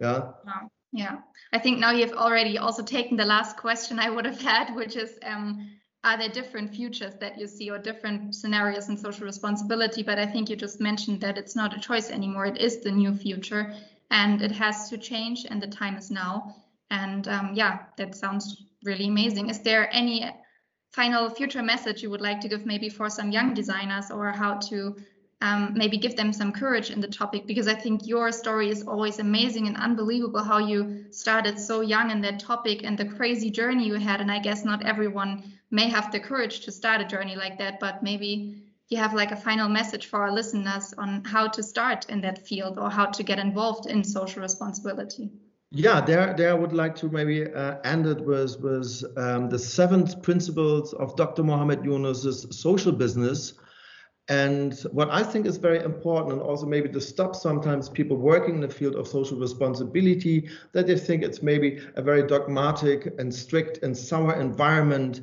Yeah? 0.00 0.30
Yeah. 0.92 1.18
I 1.52 1.58
think 1.58 1.78
now 1.78 1.92
you've 1.92 2.14
already 2.14 2.58
also 2.58 2.82
taken 2.82 3.16
the 3.16 3.24
last 3.24 3.56
question 3.56 3.98
i 3.98 4.10
would 4.10 4.24
have 4.24 4.40
had 4.40 4.74
which 4.74 4.96
is 4.96 5.18
um, 5.22 5.70
are 6.02 6.16
there 6.16 6.30
different 6.30 6.74
futures 6.74 7.14
that 7.20 7.38
you 7.38 7.46
see 7.46 7.70
or 7.70 7.78
different 7.78 8.34
scenarios 8.34 8.88
in 8.88 8.96
social 8.96 9.26
responsibility? 9.26 10.02
But 10.02 10.18
i 10.18 10.26
think 10.26 10.50
you 10.50 10.56
just 10.56 10.80
mentioned 10.80 11.20
that 11.20 11.38
it's 11.38 11.54
not 11.54 11.76
a 11.76 11.80
choice 11.80 12.10
anymore. 12.10 12.46
It 12.46 12.58
is 12.58 12.80
the 12.80 12.90
new 12.90 13.14
future 13.14 13.74
and 14.10 14.42
it 14.42 14.52
has 14.52 14.88
to 14.90 14.98
change 14.98 15.46
and 15.48 15.62
the 15.62 15.66
time 15.66 15.96
is 15.96 16.10
now. 16.10 16.56
And 16.90 17.26
um, 17.28 17.52
yeah 17.54 17.80
that 17.96 18.14
sounds 18.14 18.64
really 18.84 19.06
amazing. 19.08 19.48
Is 19.50 19.60
there 19.60 19.88
any 19.92 20.28
final 20.92 21.30
future 21.30 21.62
message 21.62 22.02
you 22.02 22.10
would 22.10 22.20
like 22.20 22.40
to 22.40 22.48
give 22.48 22.66
maybe 22.66 22.88
for 22.88 23.08
some 23.08 23.30
young 23.30 23.54
designers 23.54 24.10
or 24.10 24.32
how 24.32 24.54
to 24.54 24.96
um, 25.42 25.72
maybe 25.74 25.96
give 25.96 26.16
them 26.16 26.32
some 26.32 26.52
courage 26.52 26.90
in 26.90 27.00
the 27.00 27.08
topic? 27.08 27.46
Because 27.46 27.68
I 27.68 27.74
think 27.74 28.06
your 28.06 28.32
story 28.32 28.70
is 28.70 28.86
always 28.86 29.20
amazing 29.20 29.68
and 29.68 29.76
unbelievable 29.76 30.42
how 30.42 30.58
you 30.58 31.04
started 31.12 31.58
so 31.58 31.80
young 31.80 32.10
in 32.10 32.20
that 32.22 32.40
topic 32.40 32.82
and 32.82 32.98
the 32.98 33.04
crazy 33.04 33.50
journey 33.50 33.86
you 33.86 33.94
had. 33.94 34.20
And 34.20 34.30
I 34.30 34.40
guess 34.40 34.64
not 34.64 34.84
everyone 34.84 35.44
may 35.70 35.88
have 35.88 36.10
the 36.10 36.20
courage 36.20 36.60
to 36.60 36.72
start 36.72 37.00
a 37.00 37.04
journey 37.04 37.36
like 37.36 37.58
that, 37.58 37.78
but 37.78 38.02
maybe 38.02 38.69
you 38.90 38.98
have 38.98 39.14
like 39.14 39.30
a 39.30 39.36
final 39.36 39.68
message 39.68 40.06
for 40.06 40.20
our 40.20 40.32
listeners 40.32 40.92
on 40.98 41.24
how 41.24 41.46
to 41.46 41.62
start 41.62 42.10
in 42.10 42.20
that 42.20 42.44
field 42.46 42.76
or 42.76 42.90
how 42.90 43.06
to 43.06 43.22
get 43.22 43.38
involved 43.38 43.86
in 43.86 44.02
social 44.02 44.42
responsibility. 44.42 45.30
Yeah 45.70 46.00
there 46.00 46.34
there 46.36 46.50
i 46.50 46.54
would 46.54 46.72
like 46.72 46.96
to 46.96 47.08
maybe 47.08 47.46
uh, 47.46 47.76
end 47.84 48.04
it 48.04 48.20
with 48.20 48.60
with 48.60 49.04
um, 49.16 49.48
the 49.48 49.58
seventh 49.58 50.20
principles 50.20 50.92
of 50.94 51.14
dr 51.14 51.40
muhammad 51.44 51.84
yunus's 51.84 52.46
social 52.50 52.90
business. 52.90 53.54
And 54.28 54.74
what 54.90 55.08
i 55.10 55.22
think 55.22 55.46
is 55.46 55.56
very 55.58 55.78
important 55.84 56.32
and 56.32 56.42
also 56.42 56.66
maybe 56.66 56.88
to 56.88 57.00
stop 57.00 57.36
sometimes 57.36 57.88
people 57.88 58.16
working 58.16 58.56
in 58.56 58.60
the 58.60 58.68
field 58.68 58.96
of 58.96 59.06
social 59.06 59.38
responsibility 59.38 60.48
that 60.72 60.88
they 60.88 60.98
think 60.98 61.22
it's 61.22 61.42
maybe 61.42 61.78
a 61.94 62.02
very 62.02 62.26
dogmatic 62.26 63.14
and 63.20 63.32
strict 63.32 63.84
and 63.84 63.96
sour 63.96 64.34
environment. 64.40 65.20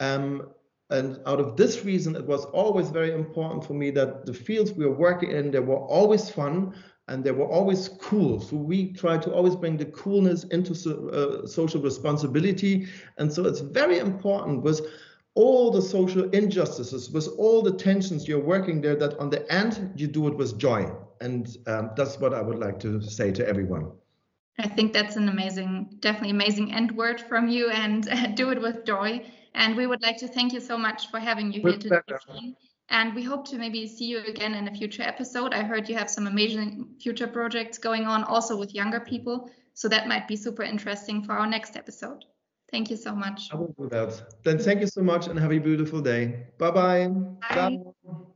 Um, 0.00 0.48
and 0.90 1.20
out 1.26 1.38
of 1.38 1.56
this 1.56 1.84
reason, 1.84 2.16
it 2.16 2.26
was 2.26 2.44
always 2.46 2.90
very 2.90 3.12
important 3.12 3.64
for 3.64 3.74
me 3.74 3.90
that 3.92 4.26
the 4.26 4.34
fields 4.34 4.72
we 4.72 4.86
were 4.86 4.96
working 4.96 5.30
in, 5.30 5.50
they 5.50 5.60
were 5.60 5.76
always 5.76 6.28
fun 6.28 6.74
and 7.06 7.22
they 7.22 7.30
were 7.30 7.46
always 7.46 7.88
cool. 8.00 8.40
So 8.40 8.56
we 8.56 8.92
try 8.92 9.18
to 9.18 9.32
always 9.32 9.54
bring 9.54 9.76
the 9.76 9.86
coolness 9.86 10.44
into 10.44 10.74
so, 10.74 11.08
uh, 11.08 11.46
social 11.46 11.80
responsibility. 11.80 12.86
And 13.18 13.32
so 13.32 13.46
it's 13.46 13.60
very 13.60 13.98
important 13.98 14.62
with 14.62 14.80
all 15.34 15.70
the 15.70 15.82
social 15.82 16.28
injustices, 16.30 17.10
with 17.10 17.28
all 17.38 17.62
the 17.62 17.72
tensions 17.72 18.26
you're 18.26 18.44
working 18.44 18.80
there, 18.80 18.96
that 18.96 19.18
on 19.18 19.30
the 19.30 19.50
end 19.52 19.92
you 19.96 20.08
do 20.08 20.26
it 20.26 20.36
with 20.36 20.58
joy. 20.58 20.90
And 21.20 21.56
um, 21.66 21.90
that's 21.96 22.18
what 22.18 22.34
I 22.34 22.42
would 22.42 22.58
like 22.58 22.80
to 22.80 23.00
say 23.00 23.30
to 23.32 23.46
everyone. 23.46 23.92
I 24.58 24.68
think 24.68 24.92
that's 24.92 25.16
an 25.16 25.28
amazing, 25.28 25.88
definitely 26.00 26.30
amazing 26.30 26.72
end 26.74 26.92
word 26.92 27.20
from 27.20 27.48
you, 27.48 27.70
and 27.70 28.08
uh, 28.08 28.26
do 28.34 28.50
it 28.50 28.60
with 28.60 28.84
joy. 28.84 29.24
And 29.54 29.76
we 29.76 29.86
would 29.86 30.02
like 30.02 30.16
to 30.18 30.28
thank 30.28 30.52
you 30.52 30.60
so 30.60 30.78
much 30.78 31.10
for 31.10 31.18
having 31.18 31.52
you 31.52 31.62
with 31.62 31.82
here 31.82 32.02
today. 32.06 32.54
And 32.88 33.14
we 33.14 33.22
hope 33.22 33.46
to 33.48 33.56
maybe 33.56 33.86
see 33.86 34.06
you 34.06 34.18
again 34.24 34.54
in 34.54 34.66
a 34.66 34.74
future 34.74 35.02
episode. 35.02 35.54
I 35.54 35.62
heard 35.62 35.88
you 35.88 35.96
have 35.96 36.10
some 36.10 36.26
amazing 36.26 36.88
future 37.00 37.28
projects 37.28 37.78
going 37.78 38.04
on 38.04 38.24
also 38.24 38.56
with 38.56 38.74
younger 38.74 39.00
people. 39.00 39.50
So 39.74 39.88
that 39.88 40.08
might 40.08 40.26
be 40.26 40.36
super 40.36 40.62
interesting 40.62 41.22
for 41.22 41.32
our 41.34 41.46
next 41.46 41.76
episode. 41.76 42.24
Thank 42.70 42.90
you 42.90 42.96
so 42.96 43.14
much. 43.14 43.48
I 43.52 43.56
will 43.56 43.74
do 43.78 43.88
that. 43.90 44.42
Then 44.44 44.58
thank 44.58 44.80
you 44.80 44.86
so 44.86 45.02
much 45.02 45.26
and 45.28 45.38
have 45.38 45.52
a 45.52 45.58
beautiful 45.58 46.00
day. 46.00 46.46
Bye-bye. 46.58 47.08
Bye. 47.08 47.78
Bye. 48.04 48.29